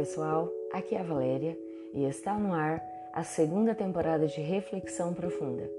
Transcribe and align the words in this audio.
pessoal, 0.00 0.50
aqui 0.72 0.94
é 0.94 1.00
a 1.00 1.02
Valéria 1.02 1.58
e 1.92 2.06
está 2.06 2.32
no 2.32 2.54
ar 2.54 2.82
a 3.12 3.22
segunda 3.22 3.74
temporada 3.74 4.26
de 4.26 4.40
Reflexão 4.40 5.12
Profunda, 5.12 5.70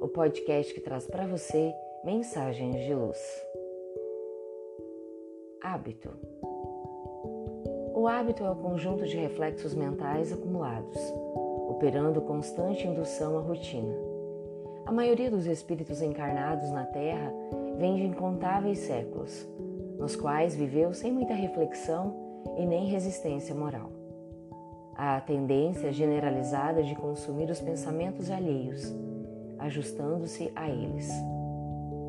o 0.00 0.08
podcast 0.08 0.74
que 0.74 0.80
traz 0.80 1.06
para 1.06 1.28
você 1.28 1.72
mensagens 2.04 2.74
de 2.84 2.92
luz. 2.92 3.16
Hábito. 5.62 6.10
O 7.94 8.08
hábito 8.08 8.42
é 8.42 8.50
o 8.50 8.56
conjunto 8.56 9.06
de 9.06 9.16
reflexos 9.16 9.76
mentais 9.76 10.32
acumulados, 10.32 10.98
operando 11.68 12.20
constante 12.22 12.84
indução 12.84 13.38
à 13.38 13.40
rotina. 13.40 13.94
A 14.86 14.90
maioria 14.90 15.30
dos 15.30 15.46
espíritos 15.46 16.02
encarnados 16.02 16.68
na 16.72 16.84
Terra 16.84 17.32
vem 17.76 17.94
de 17.94 18.02
incontáveis 18.06 18.80
séculos, 18.80 19.48
nos 19.96 20.16
quais 20.16 20.56
viveu 20.56 20.92
sem 20.92 21.12
muita 21.12 21.32
reflexão 21.32 22.27
e 22.56 22.64
nem 22.64 22.86
resistência 22.86 23.54
moral. 23.54 23.90
Há 24.94 25.16
a 25.16 25.20
tendência 25.20 25.92
generalizada 25.92 26.82
de 26.82 26.94
consumir 26.94 27.48
os 27.50 27.60
pensamentos 27.60 28.30
alheios, 28.30 28.92
ajustando-se 29.58 30.50
a 30.56 30.68
eles. 30.68 31.08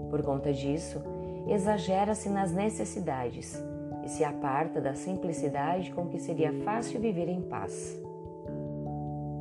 Por 0.09 0.23
conta 0.23 0.51
disso, 0.51 0.99
exagera-se 1.47 2.29
nas 2.29 2.51
necessidades 2.51 3.63
e 4.03 4.09
se 4.09 4.23
aparta 4.23 4.81
da 4.81 4.95
simplicidade 4.95 5.91
com 5.91 6.07
que 6.07 6.19
seria 6.19 6.51
fácil 6.63 6.99
viver 6.99 7.27
em 7.29 7.41
paz. 7.41 7.95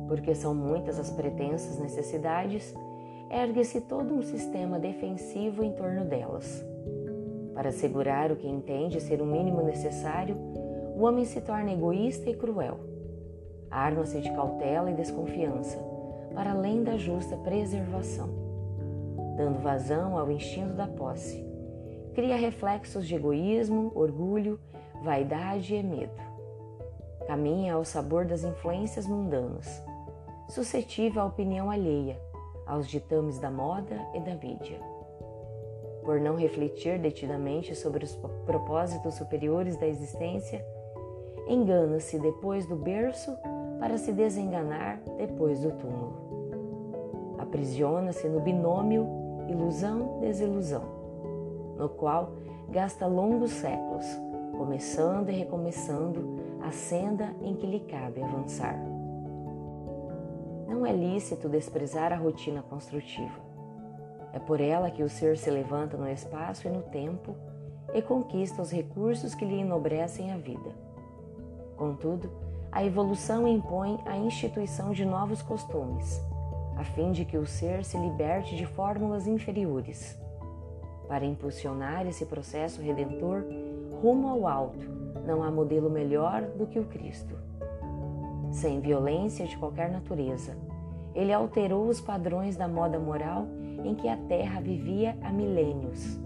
Porque 0.07 0.35
são 0.35 0.53
muitas 0.53 0.99
as 0.99 1.09
pretensas 1.09 1.79
necessidades, 1.79 2.73
ergue-se 3.29 3.81
todo 3.81 4.13
um 4.13 4.21
sistema 4.21 4.79
defensivo 4.79 5.63
em 5.63 5.71
torno 5.71 6.05
delas. 6.05 6.63
Para 7.53 7.69
assegurar 7.69 8.31
o 8.31 8.35
que 8.35 8.47
entende 8.47 9.01
ser 9.01 9.21
o 9.21 9.25
mínimo 9.25 9.61
necessário, 9.63 10.37
o 10.99 11.03
homem 11.03 11.23
se 11.23 11.39
torna 11.39 11.71
egoísta 11.71 12.29
e 12.29 12.35
cruel. 12.35 12.77
Arma-se 13.71 14.19
de 14.19 14.29
cautela 14.33 14.91
e 14.91 14.95
desconfiança, 14.95 15.77
para 16.35 16.51
além 16.51 16.83
da 16.83 16.97
justa 16.97 17.37
preservação. 17.37 18.27
Dando 19.37 19.59
vazão 19.59 20.17
ao 20.17 20.29
instinto 20.29 20.73
da 20.73 20.87
posse, 20.87 21.41
cria 22.13 22.35
reflexos 22.35 23.07
de 23.07 23.15
egoísmo, 23.15 23.93
orgulho, 23.95 24.59
vaidade 25.01 25.73
e 25.73 25.81
medo. 25.81 26.11
Caminha 27.25 27.75
ao 27.75 27.85
sabor 27.85 28.25
das 28.25 28.43
influências 28.43 29.07
mundanas, 29.07 29.81
suscetível 30.49 31.21
à 31.21 31.25
opinião 31.27 31.71
alheia, 31.71 32.19
aos 32.67 32.89
ditames 32.89 33.39
da 33.39 33.49
moda 33.49 33.95
e 34.13 34.19
da 34.19 34.35
mídia. 34.35 34.81
Por 36.03 36.19
não 36.19 36.35
refletir 36.35 36.99
detidamente 36.99 37.73
sobre 37.73 38.03
os 38.03 38.19
propósitos 38.45 39.13
superiores 39.13 39.77
da 39.77 39.87
existência, 39.87 40.61
engana-se 41.49 42.19
depois 42.19 42.67
do 42.67 42.75
berço 42.75 43.35
para 43.79 43.97
se 43.97 44.11
desenganar 44.11 45.01
depois 45.17 45.59
do 45.59 45.71
túmulo. 45.71 47.35
Aprisiona-se 47.39 48.29
no 48.29 48.39
binômio 48.39 49.07
ilusão-desilusão, 49.49 50.83
no 51.75 51.89
qual 51.89 52.33
gasta 52.69 53.07
longos 53.07 53.49
séculos, 53.51 54.05
começando 54.55 55.29
e 55.29 55.33
recomeçando 55.33 56.37
a 56.61 56.71
senda 56.71 57.33
em 57.41 57.55
que 57.55 57.65
lhe 57.65 57.79
cabe 57.79 58.21
avançar. 58.21 58.77
Não 60.67 60.85
é 60.85 60.91
lícito 60.91 61.49
desprezar 61.49 62.13
a 62.13 62.17
rotina 62.17 62.61
construtiva. 62.61 63.49
É 64.31 64.37
por 64.37 64.61
ela 64.61 64.91
que 64.91 65.01
o 65.01 65.09
ser 65.09 65.35
se 65.35 65.49
levanta 65.49 65.97
no 65.97 66.07
espaço 66.07 66.67
e 66.67 66.69
no 66.69 66.83
tempo 66.83 67.35
e 67.91 68.03
conquista 68.03 68.61
os 68.61 68.69
recursos 68.69 69.33
que 69.33 69.45
lhe 69.45 69.61
enobrecem 69.61 70.31
a 70.31 70.37
vida 70.37 70.88
Contudo, 71.79 72.29
a 72.73 72.83
evolução 72.83 73.47
impõe 73.47 74.01
a 74.05 74.17
instituição 74.17 74.91
de 74.91 75.05
novos 75.05 75.41
costumes, 75.41 76.21
a 76.75 76.83
fim 76.83 77.13
de 77.13 77.23
que 77.23 77.37
o 77.37 77.45
ser 77.45 77.85
se 77.85 77.97
liberte 77.97 78.57
de 78.57 78.65
fórmulas 78.65 79.25
inferiores. 79.25 80.19
Para 81.07 81.25
impulsionar 81.25 82.05
esse 82.05 82.25
processo 82.25 82.81
redentor 82.81 83.45
rumo 84.01 84.27
ao 84.27 84.45
alto, 84.45 84.85
não 85.25 85.41
há 85.41 85.49
modelo 85.49 85.89
melhor 85.89 86.41
do 86.57 86.67
que 86.67 86.77
o 86.77 86.85
Cristo. 86.85 87.33
Sem 88.51 88.81
violência 88.81 89.47
de 89.47 89.57
qualquer 89.57 89.89
natureza, 89.89 90.57
ele 91.15 91.31
alterou 91.31 91.87
os 91.87 92.01
padrões 92.01 92.57
da 92.57 92.67
moda 92.67 92.99
moral 92.99 93.47
em 93.85 93.95
que 93.95 94.09
a 94.09 94.17
Terra 94.17 94.59
vivia 94.59 95.17
há 95.21 95.31
milênios. 95.31 96.19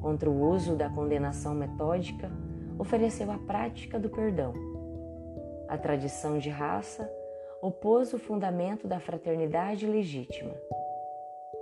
Contra 0.00 0.30
o 0.30 0.48
uso 0.48 0.76
da 0.76 0.88
condenação 0.88 1.54
metódica, 1.54 2.30
ofereceu 2.78 3.30
a 3.30 3.38
prática 3.38 3.98
do 3.98 4.08
perdão. 4.08 4.52
A 5.68 5.78
tradição 5.78 6.38
de 6.38 6.50
raça 6.50 7.10
opôs 7.62 8.12
o 8.12 8.18
fundamento 8.18 8.86
da 8.86 9.00
fraternidade 9.00 9.86
legítima. 9.86 10.54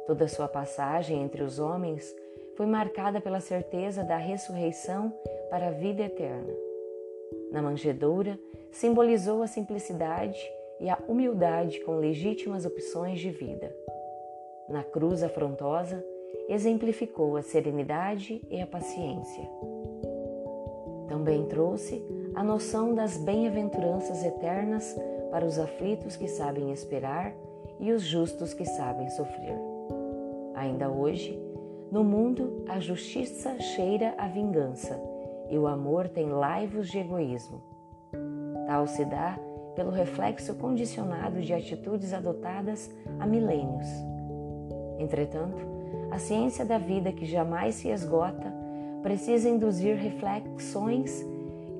Toda 0.07 0.27
sua 0.27 0.49
passagem 0.49 1.23
entre 1.23 1.43
os 1.43 1.59
homens 1.59 2.13
foi 2.57 2.67
marcada 2.67 3.21
pela 3.21 3.41
certeza 3.41 4.03
da 4.03 4.17
ressurreição 4.17 5.13
para 5.49 5.69
a 5.69 5.71
vida 5.71 6.03
eterna. 6.03 6.53
Na 7.51 7.63
manjedoura, 7.63 8.39
simbolizou 8.71 9.43
a 9.43 9.47
simplicidade 9.47 10.41
e 10.81 10.91
a 10.91 10.99
humildade 11.07 11.81
com 11.81 11.97
legítimas 11.97 12.65
opções 12.65 13.21
de 13.21 13.31
vida. 13.31 13.75
Na 14.69 14.83
cruz 14.83 15.23
afrontosa, 15.23 16.05
exemplificou 16.49 17.37
a 17.37 17.43
serenidade 17.43 18.43
e 18.51 18.61
a 18.61 18.67
paciência. 18.67 19.49
Também 21.09 21.45
trouxe 21.47 22.05
a 22.35 22.43
noção 22.43 22.95
das 22.95 23.17
bem-aventuranças 23.17 24.25
eternas 24.25 24.97
para 25.31 25.45
os 25.45 25.59
aflitos 25.59 26.17
que 26.17 26.29
sabem 26.29 26.73
esperar 26.73 27.35
e 27.81 27.93
os 27.93 28.03
justos 28.03 28.55
que 28.55 28.65
sabem 28.65 29.09
sofrer. 29.11 29.59
Ainda 30.55 30.91
hoje, 30.91 31.41
no 31.91 32.05
mundo, 32.05 32.65
a 32.69 32.79
justiça 32.79 33.59
cheira 33.59 34.15
a 34.17 34.29
vingança 34.29 35.01
e 35.51 35.59
o 35.59 35.67
amor 35.67 36.09
tem 36.09 36.29
laivos 36.31 36.89
de 36.89 36.99
egoísmo. 36.99 37.61
Tal 38.67 38.87
se 38.87 39.05
dá 39.05 39.39
pelo 39.75 39.91
reflexo 39.91 40.55
condicionado 40.55 41.41
de 41.41 41.53
atitudes 41.53 42.13
adotadas 42.13 42.91
há 43.19 43.27
milênios. 43.27 43.89
Entretanto, 44.99 45.59
a 46.11 46.19
ciência 46.19 46.65
da 46.65 46.79
vida 46.79 47.13
que 47.13 47.25
jamais 47.25 47.75
se 47.77 47.89
esgota 47.89 48.62
precisa 49.03 49.49
induzir 49.49 49.97
reflexões 49.97 51.25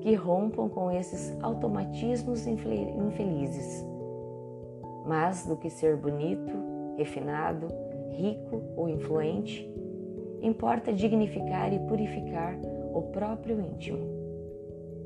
que 0.01 0.13
rompam 0.15 0.67
com 0.67 0.91
esses 0.91 1.33
automatismos 1.41 2.45
infelizes. 2.45 3.85
Mais 5.05 5.45
do 5.45 5.55
que 5.55 5.69
ser 5.69 5.95
bonito, 5.95 6.53
refinado, 6.97 7.67
rico 8.11 8.61
ou 8.75 8.89
influente, 8.89 9.69
importa 10.41 10.91
dignificar 10.91 11.73
e 11.73 11.79
purificar 11.79 12.59
o 12.93 13.01
próprio 13.03 13.59
íntimo. 13.61 14.05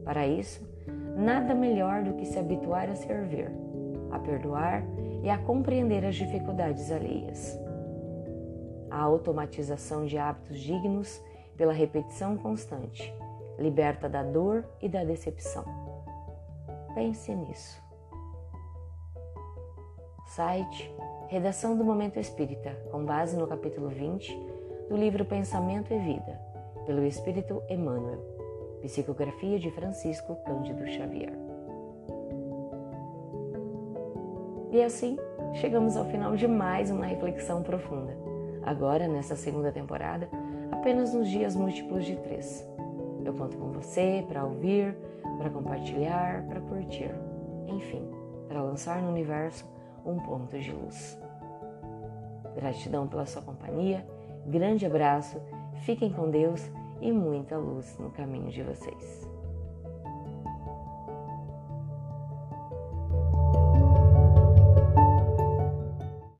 Para 0.03 0.27
isso, 0.27 0.61
nada 1.15 1.53
melhor 1.53 2.03
do 2.03 2.13
que 2.13 2.25
se 2.25 2.39
habituar 2.39 2.89
a 2.89 2.95
servir, 2.95 3.51
a 4.11 4.19
perdoar 4.19 4.83
e 5.23 5.29
a 5.29 5.37
compreender 5.37 6.05
as 6.05 6.15
dificuldades 6.15 6.91
alheias. 6.91 7.59
A 8.89 9.01
automatização 9.01 10.05
de 10.05 10.17
hábitos 10.17 10.59
dignos 10.59 11.21
pela 11.57 11.73
repetição 11.73 12.37
constante, 12.37 13.13
liberta 13.57 14.07
da 14.07 14.23
dor 14.23 14.63
e 14.81 14.87
da 14.87 15.03
decepção. 15.03 15.65
Pense 16.93 17.33
nisso. 17.33 17.81
Site 20.27 20.93
Redação 21.27 21.77
do 21.77 21.83
Momento 21.83 22.19
Espírita, 22.19 22.71
com 22.89 23.03
base 23.03 23.35
no 23.35 23.47
capítulo 23.47 23.89
20 23.89 24.33
do 24.89 24.95
livro 24.95 25.25
Pensamento 25.25 25.93
e 25.93 25.99
Vida, 25.99 26.39
pelo 26.85 27.05
Espírito 27.05 27.61
Emmanuel. 27.69 28.19
Psicografia 28.81 29.59
de 29.59 29.69
Francisco 29.71 30.35
Cândido 30.45 30.87
Xavier. 30.87 31.33
E 34.71 34.81
assim, 34.81 35.17
chegamos 35.55 35.97
ao 35.97 36.05
final 36.05 36.35
de 36.35 36.47
mais 36.47 36.91
uma 36.91 37.05
reflexão 37.05 37.63
profunda. 37.63 38.26
Agora, 38.67 39.07
nessa 39.07 39.37
segunda 39.37 39.71
temporada, 39.71 40.27
apenas 40.73 41.13
nos 41.13 41.29
dias 41.29 41.55
múltiplos 41.55 42.03
de 42.03 42.17
três. 42.17 42.67
Eu 43.23 43.33
conto 43.33 43.55
com 43.55 43.71
você 43.71 44.25
para 44.27 44.43
ouvir, 44.43 44.93
para 45.37 45.49
compartilhar, 45.49 46.45
para 46.45 46.59
curtir, 46.59 47.15
enfim, 47.65 48.05
para 48.45 48.61
lançar 48.61 49.01
no 49.01 49.07
universo 49.07 49.65
um 50.05 50.19
ponto 50.19 50.59
de 50.59 50.69
luz. 50.69 51.17
Gratidão 52.55 53.07
pela 53.07 53.25
sua 53.25 53.41
companhia, 53.41 54.05
grande 54.45 54.85
abraço, 54.85 55.41
fiquem 55.85 56.11
com 56.11 56.29
Deus 56.29 56.69
e 56.99 57.09
muita 57.09 57.57
luz 57.57 57.97
no 57.97 58.09
caminho 58.09 58.51
de 58.51 58.63
vocês. 58.63 59.25